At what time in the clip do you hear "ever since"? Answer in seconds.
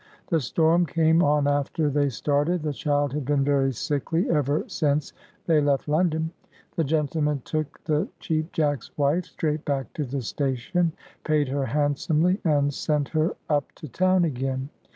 4.31-5.13